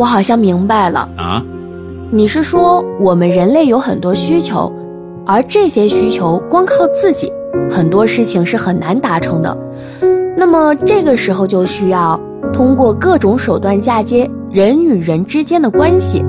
[0.00, 1.44] 我好像明白了啊。
[2.10, 4.72] 你是说我们人类有很多需求，
[5.26, 7.30] 而这些需求光靠自己，
[7.70, 9.54] 很多事情是很难达成的。
[10.38, 12.18] 那么这个时候就需要
[12.50, 16.24] 通过各种手段嫁接人与人之间的关系，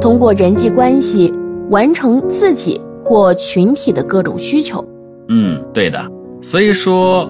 [0.00, 1.34] 通过人际关系
[1.70, 4.82] 完成自己或群体的各种需求。
[5.28, 6.00] 嗯，对的。
[6.40, 7.28] 所以说。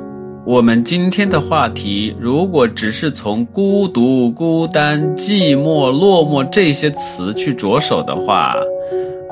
[0.49, 8.55] 我们今天的话题，如果只是从孤独、孤单、寂寞、落寞这些词去着手的话，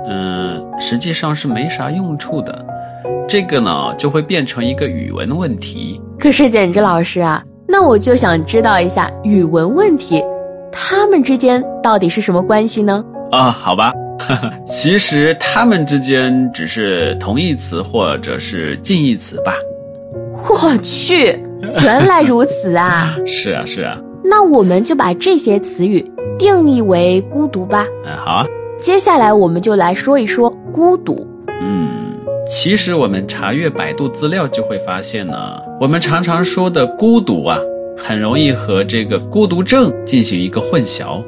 [0.06, 2.62] 嗯，实际上是没啥用处的。
[3.26, 5.98] 这个呢，就会变成一个语文问题。
[6.18, 10.22] 可是简直老师啊，那我就想知道一下语文问题，
[10.70, 13.02] 他们之间到底是什么关系呢？
[13.32, 13.90] 啊，好吧，
[14.66, 19.54] 其实他们之间只是同义词或者是近义词吧。
[20.48, 21.38] 我去，
[21.82, 23.16] 原来如此啊！
[23.26, 23.98] 是啊，是啊。
[24.24, 26.04] 那我们就把这些词语
[26.38, 27.86] 定义为孤独吧。
[28.04, 28.46] 嗯，好啊。
[28.80, 31.26] 接下来我们就来说一说孤独。
[31.60, 31.88] 嗯，
[32.46, 35.34] 其实我们查阅百度资料就会发现呢，
[35.80, 37.58] 我们常常说的孤独啊，
[37.96, 41.22] 很容易和这个孤独症进行一个混淆。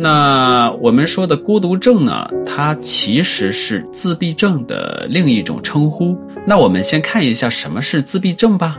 [0.00, 6.16] 那我们说的孤独症呢，它其实是自闭症的另一种称呼。
[6.46, 8.78] 那我们先看一下什么是自闭症吧。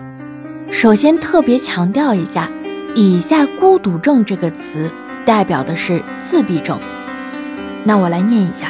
[0.71, 2.49] 首先特别强调一下，
[2.95, 4.89] 以下“孤独症”这个词
[5.25, 6.79] 代表的是自闭症。
[7.83, 8.69] 那我来念一下：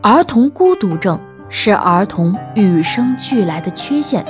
[0.00, 4.24] 儿童孤独症是儿童与生俱来的缺陷，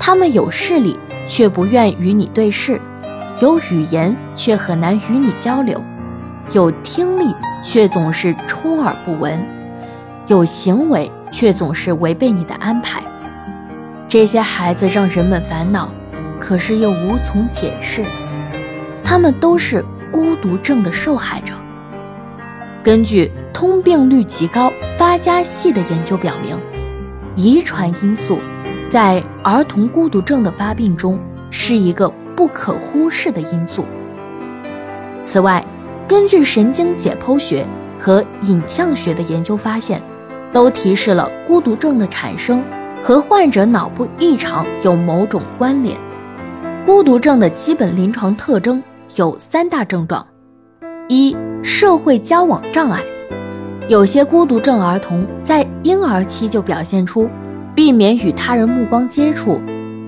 [0.00, 0.98] 他们有视力
[1.28, 2.80] 却不愿与你对视，
[3.40, 5.80] 有语言却很难与你交流，
[6.52, 9.46] 有听力却总是充耳不闻，
[10.26, 11.10] 有行为。
[11.32, 13.00] 却总是违背你的安排，
[14.08, 15.94] 这些孩子让人们烦恼，
[16.40, 18.04] 可是又无从解释。
[19.04, 21.54] 他们都是孤独症的受害者。
[22.82, 26.58] 根据通病率极高、发家系的研究表明，
[27.36, 28.40] 遗传因素
[28.90, 31.16] 在儿童孤独症的发病中
[31.48, 33.84] 是一个不可忽视的因素。
[35.22, 35.64] 此外，
[36.10, 37.64] 根据神经解剖学
[37.96, 40.02] 和影像学的研究发现。
[40.52, 42.60] 都提示了孤独症的产生
[43.04, 45.96] 和患者脑部异常有某种关联。
[46.84, 48.82] 孤独症的基本临床特征
[49.14, 50.26] 有三大症状：
[51.06, 53.00] 一、社会交往障碍。
[53.86, 57.30] 有些孤独症儿童在婴儿期就表现出
[57.72, 59.60] 避免与他人目光接触、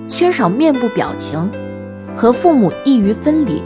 [0.09, 1.49] 缺少面部表情，
[2.17, 3.63] 和父母易于分离，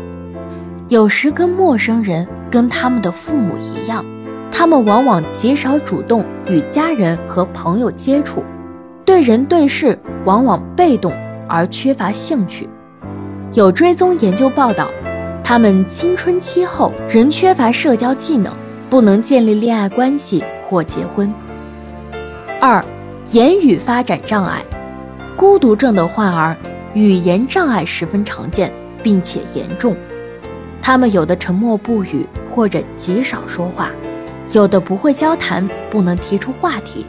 [0.89, 4.05] 有时跟陌生人跟他们的父母一样。
[4.49, 8.43] 他们往往极少主动与家人和朋友接触，
[9.03, 11.11] 对人对事往往被动
[11.47, 12.69] 而缺乏兴趣。
[13.53, 14.87] 有追踪研究报道，
[15.43, 18.53] 他们青春期后仍缺乏社交技能，
[18.89, 21.31] 不能建立恋爱关系或结婚。
[22.61, 22.83] 二、
[23.29, 24.63] 言语发展障碍，
[25.35, 26.55] 孤独症的患儿
[26.93, 28.73] 语言障碍十分常见，
[29.03, 29.95] 并且严重。
[30.87, 33.91] 他们有的沉默不语，或者极少说话。
[34.53, 37.05] 有的不会交谈，不能提出话题，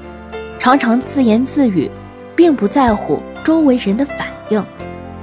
[0.59, 1.89] 常常自言自语，
[2.35, 4.61] 并不在乎周围人的反应；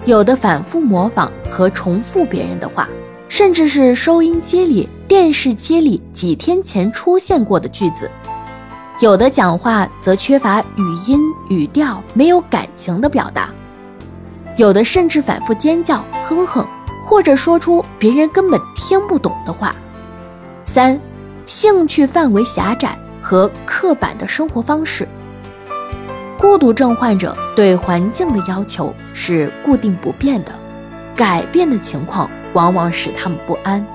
[0.05, 2.87] 有的反复模仿和重复别人的话，
[3.27, 8.07] 甚至是收音机里、电视机里几天前出现过的句子；
[9.01, 13.49] 有的讲话则缺乏语音、语调，没有感情的表达；
[14.55, 16.65] 有的甚至反复尖叫、哼哼，
[17.05, 19.73] 或者说出别人根本听不懂的话。
[20.65, 20.99] 三。
[21.47, 25.07] 兴趣范围狭窄和刻板的生活方式，
[26.39, 30.51] 孤独症患者对环境的要求是固定不变的，
[31.15, 33.85] 改变的情况往往使他们不安。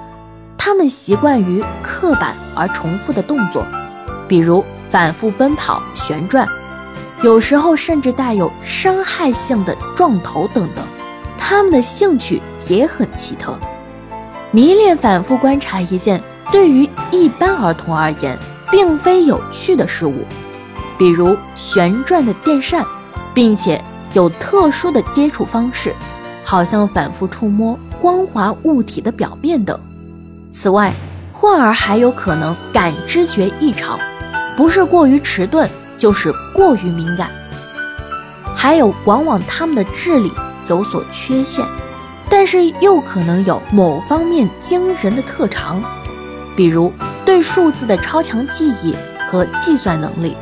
[0.56, 3.66] 他们习惯于刻板而重复的动作，
[4.28, 6.47] 比如反复奔跑、旋转，
[7.21, 10.84] 有时候甚至带有伤害性的撞头等等。
[11.50, 13.58] 他们的兴趣也很奇特，
[14.52, 16.22] 迷恋反复观察一件。
[16.52, 18.38] 对于一般儿童而言，
[18.70, 20.24] 并非有趣的事物，
[20.97, 22.86] 比如旋转的电扇，
[23.34, 23.82] 并且
[24.12, 25.92] 有特殊的接触方式，
[26.44, 29.76] 好像反复触摸光滑物体的表面等。
[30.53, 30.92] 此外，
[31.32, 33.98] 患儿还有可能感知觉异常，
[34.56, 37.28] 不是过于迟钝，就是过于敏感。
[38.54, 40.32] 还有，往往他们的智力
[40.70, 41.66] 有所缺陷，
[42.28, 45.82] 但是又可能有某方面惊人的特长。
[46.56, 46.92] 比如
[47.26, 48.94] 对数字的超强记忆
[49.28, 50.36] 和计算能力，